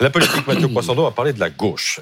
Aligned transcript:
La 0.00 0.10
politique, 0.10 0.46
Mathieu 0.46 0.68
Poissando 0.68 1.06
a 1.06 1.14
parlé 1.14 1.32
de 1.32 1.40
la 1.40 1.50
gauche. 1.50 2.00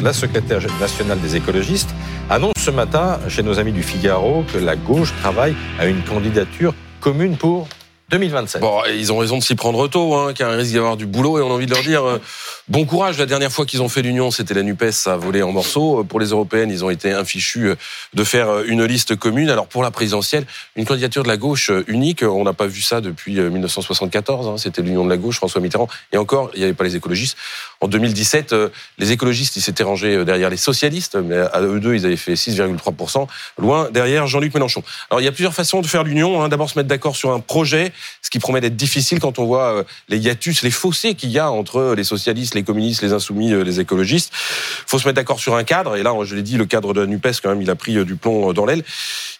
La 0.00 0.12
secrétaire 0.12 0.60
nationale 0.80 1.20
des 1.20 1.36
écologistes 1.36 1.90
annonce 2.30 2.54
ce 2.58 2.70
matin 2.70 3.18
chez 3.28 3.42
nos 3.42 3.58
amis 3.58 3.72
du 3.72 3.82
Figaro 3.82 4.44
que 4.52 4.58
la 4.58 4.76
gauche 4.76 5.12
travaille 5.20 5.54
à 5.78 5.86
une 5.86 6.02
candidature 6.04 6.74
commune 7.00 7.36
pour 7.36 7.68
2027. 8.10 8.60
Bon, 8.60 8.82
ils 8.94 9.10
ont 9.10 9.18
raison 9.18 9.38
de 9.38 9.42
s'y 9.42 9.54
prendre 9.54 9.88
tôt, 9.88 10.14
hein, 10.14 10.32
car 10.34 10.52
il 10.52 10.56
risque 10.56 10.72
d'y 10.72 10.78
avoir 10.78 10.96
du 10.96 11.06
boulot 11.06 11.38
et 11.38 11.42
on 11.42 11.50
a 11.50 11.54
envie 11.54 11.66
de 11.66 11.72
leur 11.72 11.82
dire 11.82 12.04
euh, 12.04 12.20
bon 12.68 12.84
courage. 12.84 13.18
La 13.18 13.24
dernière 13.24 13.50
fois 13.50 13.64
qu'ils 13.64 13.80
ont 13.80 13.88
fait 13.88 14.02
l'union, 14.02 14.30
c'était 14.30 14.52
la 14.52 14.62
Nupes, 14.62 14.90
ça 14.90 15.14
a 15.14 15.16
volé 15.16 15.42
en 15.42 15.50
morceaux. 15.50 16.04
Pour 16.04 16.20
les 16.20 16.26
européennes, 16.26 16.70
ils 16.70 16.84
ont 16.84 16.90
été 16.90 17.12
infichus 17.12 17.68
euh, 17.68 17.76
de 18.12 18.24
faire 18.24 18.50
euh, 18.50 18.64
une 18.66 18.84
liste 18.84 19.16
commune. 19.16 19.48
Alors 19.48 19.66
pour 19.66 19.82
la 19.82 19.90
présidentielle, 19.90 20.44
une 20.76 20.84
candidature 20.84 21.22
de 21.22 21.28
la 21.28 21.38
gauche 21.38 21.70
unique, 21.86 22.22
on 22.22 22.44
n'a 22.44 22.52
pas 22.52 22.66
vu 22.66 22.82
ça 22.82 23.00
depuis 23.00 23.40
1974. 23.40 24.46
Hein, 24.46 24.54
c'était 24.58 24.82
l'union 24.82 25.04
de 25.04 25.10
la 25.10 25.16
gauche, 25.16 25.36
François 25.36 25.62
Mitterrand. 25.62 25.88
Et 26.12 26.18
encore, 26.18 26.50
il 26.52 26.58
n'y 26.58 26.64
avait 26.64 26.74
pas 26.74 26.84
les 26.84 26.96
écologistes. 26.96 27.38
En 27.82 27.88
2017, 27.88 28.54
les 28.98 29.12
écologistes, 29.12 29.56
ils 29.56 29.60
s'étaient 29.60 29.82
rangés 29.82 30.24
derrière 30.24 30.48
les 30.48 30.56
socialistes, 30.56 31.16
mais 31.16 31.36
à 31.36 31.60
eux 31.60 31.80
deux, 31.80 31.94
ils 31.94 32.06
avaient 32.06 32.16
fait 32.16 32.34
6,3%, 32.34 33.26
loin 33.58 33.90
derrière 33.90 34.26
Jean-Luc 34.26 34.54
Mélenchon. 34.54 34.82
Alors 35.10 35.20
il 35.20 35.24
y 35.24 35.28
a 35.28 35.32
plusieurs 35.32 35.52
façons 35.52 35.82
de 35.82 35.86
faire 35.86 36.04
l'union. 36.04 36.42
Hein. 36.42 36.48
D'abord 36.48 36.70
se 36.70 36.78
mettre 36.78 36.88
d'accord 36.88 37.16
sur 37.16 37.32
un 37.32 37.40
projet 37.40 37.92
ce 38.22 38.30
qui 38.30 38.38
promet 38.38 38.60
d'être 38.60 38.76
difficile 38.76 39.20
quand 39.20 39.38
on 39.38 39.44
voit 39.44 39.78
euh, 39.78 39.84
les 40.08 40.18
hiatus, 40.18 40.62
les 40.62 40.70
fossés 40.70 41.14
qu'il 41.14 41.30
y 41.30 41.38
a 41.38 41.50
entre 41.50 41.94
les 41.94 42.04
socialistes, 42.04 42.54
les 42.54 42.62
communistes, 42.62 43.02
les 43.02 43.12
insoumis, 43.12 43.52
euh, 43.52 43.64
les 43.64 43.80
écologistes. 43.80 44.32
Il 44.32 44.84
faut 44.90 44.98
se 44.98 45.06
mettre 45.06 45.16
d'accord 45.16 45.40
sur 45.40 45.56
un 45.56 45.64
cadre, 45.64 45.96
et 45.96 46.02
là, 46.02 46.14
je 46.24 46.34
l'ai 46.34 46.42
dit, 46.42 46.56
le 46.56 46.66
cadre 46.66 46.94
de 46.94 47.00
la 47.00 47.06
NUPES, 47.06 47.40
quand 47.42 47.50
même, 47.50 47.62
il 47.62 47.70
a 47.70 47.74
pris 47.74 47.96
euh, 47.96 48.04
du 48.04 48.16
plomb 48.16 48.52
dans 48.52 48.64
l'aile. 48.64 48.84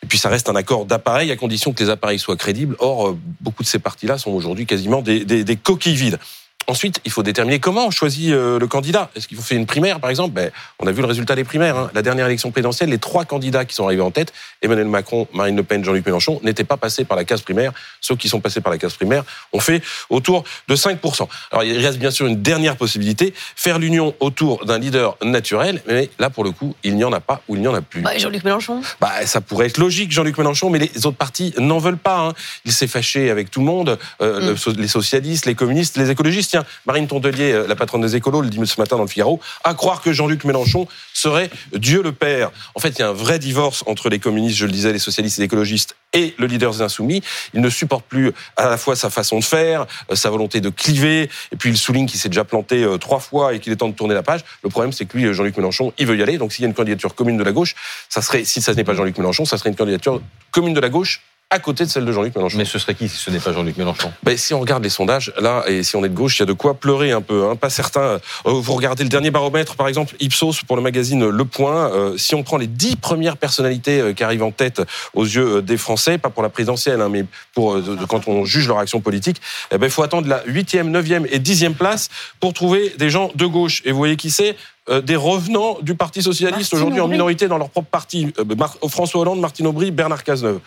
Et 0.02 0.06
puis 0.06 0.18
ça 0.18 0.28
reste 0.28 0.48
un 0.48 0.56
accord 0.56 0.84
d'appareil 0.84 1.30
à 1.30 1.36
condition 1.36 1.72
que 1.72 1.82
les 1.82 1.90
appareils 1.90 2.18
soient 2.18 2.36
crédibles. 2.36 2.76
Or, 2.78 3.16
beaucoup 3.40 3.62
de 3.62 3.68
ces 3.68 3.78
partis-là 3.78 4.18
sont 4.18 4.30
aujourd'hui 4.30 4.66
quasiment 4.66 5.00
des, 5.00 5.24
des, 5.24 5.44
des 5.44 5.56
coquilles 5.56 5.94
vides. 5.94 6.18
Ensuite, 6.66 7.00
il 7.04 7.10
faut 7.10 7.22
déterminer 7.22 7.58
comment 7.58 7.86
on 7.86 7.90
choisit 7.90 8.30
euh, 8.30 8.58
le 8.58 8.66
candidat. 8.66 9.10
Est-ce 9.16 9.26
qu'il 9.26 9.36
faut 9.36 9.42
faire 9.42 9.58
une 9.58 9.66
primaire, 9.66 10.00
par 10.00 10.10
exemple? 10.10 10.32
Ben, 10.32 10.50
On 10.78 10.86
a 10.86 10.92
vu 10.92 11.00
le 11.00 11.06
résultat 11.06 11.34
des 11.34 11.44
primaires. 11.44 11.76
Hein. 11.76 11.90
La 11.94 12.02
dernière 12.02 12.26
élection 12.26 12.50
présidentielle, 12.50 12.90
les 12.90 12.98
trois 12.98 13.24
candidats 13.24 13.64
qui 13.64 13.74
sont 13.74 13.84
arrivés 13.84 14.02
en 14.02 14.10
tête, 14.10 14.32
Emmanuel 14.62 14.86
Macron, 14.86 15.26
Marine 15.32 15.56
Le 15.56 15.62
Pen, 15.62 15.84
Jean-Luc 15.84 16.06
Mélenchon, 16.06 16.40
n'étaient 16.42 16.64
pas 16.64 16.76
passés 16.76 17.04
par 17.04 17.16
la 17.16 17.24
case 17.24 17.42
primaire. 17.42 17.72
Ceux 18.00 18.16
qui 18.16 18.28
sont 18.28 18.40
passés 18.40 18.60
par 18.60 18.72
la 18.72 18.78
case 18.78 18.94
primaire 18.94 19.24
ont 19.52 19.60
fait 19.60 19.82
autour 20.08 20.44
de 20.68 20.76
5%. 20.76 21.28
Alors, 21.50 21.64
il 21.64 21.84
reste 21.84 21.98
bien 21.98 22.10
sûr 22.10 22.26
une 22.26 22.42
dernière 22.42 22.76
possibilité, 22.76 23.34
faire 23.56 23.78
l'union 23.78 24.14
autour 24.20 24.64
d'un 24.64 24.78
leader 24.78 25.16
naturel. 25.22 25.82
Mais 25.86 26.10
là, 26.18 26.30
pour 26.30 26.44
le 26.44 26.52
coup, 26.52 26.74
il 26.84 26.96
n'y 26.96 27.04
en 27.04 27.12
a 27.12 27.20
pas 27.20 27.42
ou 27.48 27.56
il 27.56 27.62
n'y 27.62 27.68
en 27.68 27.74
a 27.74 27.82
plus. 27.82 28.02
Bah, 28.02 28.16
Jean-Luc 28.16 28.44
Mélenchon? 28.44 28.82
Bah, 29.00 29.26
Ça 29.26 29.40
pourrait 29.40 29.66
être 29.66 29.78
logique, 29.78 30.12
Jean-Luc 30.12 30.38
Mélenchon, 30.38 30.70
mais 30.70 30.78
les 30.78 31.06
autres 31.06 31.16
partis 31.16 31.54
n'en 31.58 31.78
veulent 31.78 31.96
pas. 31.96 32.20
Hein. 32.20 32.32
Il 32.64 32.72
s'est 32.72 32.86
fâché 32.86 33.30
avec 33.30 33.50
tout 33.50 33.60
le 33.60 33.66
monde, 33.66 33.98
euh, 34.20 34.54
mm. 34.54 34.72
les 34.78 34.88
socialistes, 34.88 35.46
les 35.46 35.54
communistes, 35.54 35.96
les 35.96 36.10
écologistes. 36.10 36.51
Tiens, 36.52 36.66
Marine 36.84 37.06
Tondelier 37.06 37.52
euh, 37.52 37.66
la 37.66 37.74
patronne 37.76 38.02
des 38.02 38.14
écolos, 38.14 38.42
le 38.42 38.50
dit 38.50 38.60
ce 38.66 38.78
matin 38.78 38.96
dans 38.96 39.04
le 39.04 39.08
Figaro, 39.08 39.40
à 39.64 39.72
croire 39.72 40.02
que 40.02 40.12
Jean-Luc 40.12 40.44
Mélenchon 40.44 40.86
serait 41.14 41.48
Dieu 41.74 42.02
le 42.02 42.12
Père. 42.12 42.50
En 42.74 42.78
fait, 42.78 42.90
il 42.90 42.98
y 42.98 43.02
a 43.02 43.08
un 43.08 43.14
vrai 43.14 43.38
divorce 43.38 43.82
entre 43.86 44.10
les 44.10 44.18
communistes, 44.18 44.58
je 44.58 44.66
le 44.66 44.72
disais, 44.72 44.92
les 44.92 44.98
socialistes 44.98 45.38
et 45.38 45.40
les 45.40 45.46
écologistes 45.46 45.96
et 46.12 46.34
le 46.36 46.46
leader 46.46 46.72
des 46.72 46.82
Insoumis. 46.82 47.22
Il 47.54 47.62
ne 47.62 47.70
supporte 47.70 48.04
plus 48.04 48.32
à 48.58 48.68
la 48.68 48.76
fois 48.76 48.96
sa 48.96 49.08
façon 49.08 49.38
de 49.38 49.44
faire, 49.44 49.86
euh, 50.10 50.14
sa 50.14 50.28
volonté 50.28 50.60
de 50.60 50.68
cliver, 50.68 51.30
et 51.52 51.56
puis 51.56 51.70
il 51.70 51.78
souligne 51.78 52.04
qu'il 52.04 52.20
s'est 52.20 52.28
déjà 52.28 52.44
planté 52.44 52.84
euh, 52.84 52.98
trois 52.98 53.20
fois 53.20 53.54
et 53.54 53.58
qu'il 53.58 53.72
est 53.72 53.76
temps 53.76 53.88
de 53.88 53.94
tourner 53.94 54.12
la 54.12 54.22
page. 54.22 54.44
Le 54.62 54.68
problème, 54.68 54.92
c'est 54.92 55.06
que 55.06 55.16
lui, 55.16 55.32
Jean-Luc 55.32 55.56
Mélenchon, 55.56 55.94
il 55.96 56.06
veut 56.06 56.18
y 56.18 56.22
aller. 56.22 56.36
Donc 56.36 56.52
s'il 56.52 56.64
y 56.64 56.66
a 56.66 56.68
une 56.68 56.74
candidature 56.74 57.14
commune 57.14 57.38
de 57.38 57.44
la 57.44 57.52
gauche, 57.52 57.74
ça 58.10 58.20
serait, 58.20 58.44
si 58.44 58.60
ça 58.60 58.74
n'est 58.74 58.84
pas 58.84 58.92
Jean-Luc 58.92 59.16
Mélenchon, 59.16 59.46
ça 59.46 59.56
serait 59.56 59.70
une 59.70 59.76
candidature 59.76 60.20
commune 60.50 60.74
de 60.74 60.80
la 60.80 60.90
gauche 60.90 61.22
à 61.52 61.58
côté 61.58 61.84
de 61.84 61.90
celle 61.90 62.06
de 62.06 62.12
Jean-Luc 62.12 62.34
Mélenchon. 62.34 62.56
Mais 62.56 62.64
ce 62.64 62.78
serait 62.78 62.94
qui 62.94 63.08
si 63.10 63.18
ce 63.18 63.30
n'est 63.30 63.38
pas 63.38 63.52
Jean-Luc 63.52 63.76
Mélenchon? 63.76 64.10
Ben, 64.22 64.36
Si 64.38 64.54
on 64.54 64.60
regarde 64.60 64.82
les 64.82 64.88
sondages, 64.88 65.32
là, 65.38 65.62
et 65.66 65.82
si 65.82 65.96
on 65.96 66.04
est 66.04 66.08
de 66.08 66.14
gauche, 66.14 66.38
il 66.38 66.40
y 66.40 66.42
a 66.44 66.46
de 66.46 66.54
quoi 66.54 66.72
pleurer 66.74 67.12
un 67.12 67.20
peu. 67.20 67.44
Hein. 67.44 67.56
Pas 67.56 67.68
certain. 67.68 68.00
Euh, 68.00 68.18
vous 68.46 68.72
regardez 68.72 69.02
le 69.02 69.10
dernier 69.10 69.30
baromètre, 69.30 69.76
par 69.76 69.86
exemple, 69.86 70.14
Ipsos 70.18 70.62
pour 70.66 70.76
le 70.76 70.82
magazine 70.82 71.28
Le 71.28 71.44
Point. 71.44 71.92
Euh, 71.92 72.16
si 72.16 72.34
on 72.34 72.42
prend 72.42 72.56
les 72.56 72.66
dix 72.66 72.96
premières 72.96 73.36
personnalités 73.36 74.00
euh, 74.00 74.12
qui 74.14 74.24
arrivent 74.24 74.42
en 74.44 74.50
tête 74.50 74.80
aux 75.12 75.24
yeux 75.24 75.60
des 75.60 75.76
Français, 75.76 76.16
pas 76.16 76.30
pour 76.30 76.42
la 76.42 76.48
présidentielle, 76.48 77.02
hein, 77.02 77.10
mais 77.10 77.26
pour 77.54 77.78
quand 78.08 78.28
on 78.28 78.46
juge 78.46 78.66
leur 78.66 78.78
action 78.78 79.00
politique, 79.00 79.40
eh 79.70 79.76
ben, 79.76 79.86
il 79.86 79.92
faut 79.92 80.02
attendre 80.02 80.28
la 80.28 80.42
huitième, 80.46 80.90
neuvième 80.90 81.26
et 81.30 81.38
dixième 81.38 81.74
place 81.74 82.08
pour 82.40 82.54
trouver 82.54 82.94
des 82.98 83.10
gens 83.10 83.30
de 83.34 83.44
gauche. 83.44 83.82
Et 83.84 83.92
vous 83.92 83.98
voyez 83.98 84.16
qui 84.16 84.30
c'est? 84.30 84.56
euh, 84.81 84.81
des 84.90 85.14
revenants 85.14 85.78
du 85.80 85.94
Parti 85.94 86.22
socialiste 86.22 86.74
aujourd'hui 86.74 87.00
en 87.00 87.06
minorité 87.06 87.46
dans 87.46 87.56
leur 87.56 87.70
propre 87.70 87.88
parti. 87.88 88.32
Euh, 88.38 88.88
François 88.88 89.20
Hollande, 89.20 89.38
Martine 89.38 89.68
Aubry, 89.68 89.92
Bernard 89.92 90.24
Cazeneuve. 90.24 90.58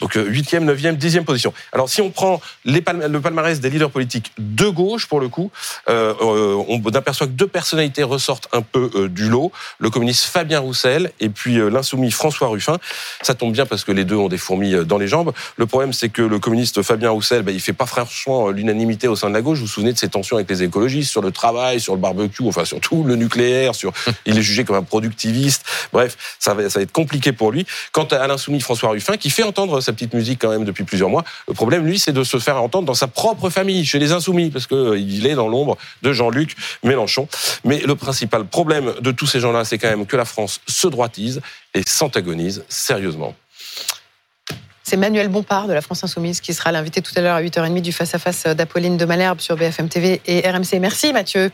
Donc 0.00 0.16
8e, 0.16 0.64
9e, 0.64 0.96
10e 0.96 1.24
position. 1.24 1.52
Alors 1.72 1.90
si 1.90 2.00
on 2.00 2.10
prend 2.10 2.40
les 2.64 2.82
le 3.08 3.20
palmarès 3.20 3.60
des 3.60 3.68
leaders 3.68 3.90
politiques 3.90 4.32
de 4.38 4.68
gauche, 4.68 5.06
pour 5.06 5.20
le 5.20 5.28
coup, 5.28 5.50
euh, 5.90 6.14
on 6.68 6.82
aperçoit 6.94 7.26
que 7.26 7.32
deux 7.32 7.46
personnalités 7.46 8.02
ressortent 8.02 8.48
un 8.52 8.62
peu 8.62 9.08
du 9.10 9.28
lot. 9.28 9.52
Le 9.78 9.90
communiste 9.90 10.24
Fabien 10.24 10.60
Roussel 10.60 11.12
et 11.20 11.28
puis 11.28 11.56
l'insoumis 11.70 12.10
François 12.10 12.48
Ruffin. 12.48 12.78
Ça 13.20 13.34
tombe 13.34 13.52
bien 13.52 13.66
parce 13.66 13.84
que 13.84 13.92
les 13.92 14.04
deux 14.04 14.16
ont 14.16 14.28
des 14.28 14.38
fourmis 14.38 14.74
dans 14.86 14.98
les 14.98 15.08
jambes. 15.08 15.32
Le 15.56 15.66
problème, 15.66 15.92
c'est 15.92 16.08
que 16.08 16.22
le 16.22 16.38
communiste 16.38 16.82
Fabien 16.82 17.10
Roussel, 17.10 17.42
ben, 17.42 17.54
il 17.54 17.60
fait 17.60 17.74
pas 17.74 17.86
franchement 17.86 18.48
l'unanimité 18.48 19.08
au 19.08 19.16
sein 19.16 19.28
de 19.28 19.34
la 19.34 19.42
gauche. 19.42 19.58
Vous 19.58 19.66
vous 19.66 19.70
souvenez 19.70 19.92
de 19.92 19.98
ces 19.98 20.08
tensions 20.08 20.36
avec 20.36 20.48
les 20.48 20.62
écologistes 20.62 21.10
sur 21.10 21.20
le 21.20 21.30
travail, 21.30 21.80
sur 21.80 21.94
le 21.94 22.00
barbecue, 22.00 22.46
enfin 22.46 22.64
surtout 22.64 23.04
le 23.04 23.16
nucléaire 23.16 23.41
sur, 23.72 23.92
il 24.26 24.38
est 24.38 24.42
jugé 24.42 24.64
comme 24.64 24.76
un 24.76 24.82
productiviste. 24.82 25.64
Bref, 25.92 26.16
ça 26.38 26.54
va, 26.54 26.68
ça 26.68 26.78
va 26.78 26.82
être 26.82 26.92
compliqué 26.92 27.32
pour 27.32 27.52
lui. 27.52 27.66
Quant 27.92 28.04
à 28.04 28.26
l'insoumis 28.26 28.60
François 28.60 28.90
Ruffin, 28.90 29.16
qui 29.16 29.30
fait 29.30 29.42
entendre 29.42 29.80
sa 29.80 29.92
petite 29.92 30.14
musique 30.14 30.40
quand 30.40 30.50
même 30.50 30.64
depuis 30.64 30.84
plusieurs 30.84 31.08
mois, 31.08 31.24
le 31.48 31.54
problème, 31.54 31.84
lui, 31.86 31.98
c'est 31.98 32.12
de 32.12 32.24
se 32.24 32.38
faire 32.38 32.62
entendre 32.62 32.86
dans 32.86 32.94
sa 32.94 33.06
propre 33.06 33.50
famille, 33.50 33.84
chez 33.84 33.98
les 33.98 34.12
insoumis, 34.12 34.50
parce 34.50 34.66
qu'il 34.66 34.76
euh, 34.76 35.30
est 35.30 35.34
dans 35.34 35.48
l'ombre 35.48 35.76
de 36.02 36.12
Jean-Luc 36.12 36.56
Mélenchon. 36.82 37.28
Mais 37.64 37.80
le 37.80 37.94
principal 37.94 38.44
problème 38.44 38.94
de 39.00 39.10
tous 39.12 39.26
ces 39.26 39.40
gens-là, 39.40 39.64
c'est 39.64 39.78
quand 39.78 39.88
même 39.88 40.06
que 40.06 40.16
la 40.16 40.24
France 40.24 40.60
se 40.66 40.88
droitise 40.88 41.40
et 41.74 41.82
s'antagonise 41.86 42.64
sérieusement. 42.68 43.34
C'est 44.84 44.96
Manuel 44.96 45.28
Bompard 45.28 45.68
de 45.68 45.72
la 45.72 45.80
France 45.80 46.04
Insoumise 46.04 46.40
qui 46.40 46.52
sera 46.52 46.70
l'invité 46.70 47.00
tout 47.00 47.12
à 47.16 47.20
l'heure 47.20 47.36
à 47.36 47.42
8h30 47.42 47.80
du 47.80 47.92
face-à-face 47.92 48.44
d'Apolline 48.44 48.96
de 48.96 49.04
Malherbe 49.04 49.40
sur 49.40 49.56
BFM 49.56 49.88
TV 49.88 50.20
et 50.26 50.40
RMC. 50.40 50.80
Merci 50.80 51.12
Mathieu. 51.12 51.50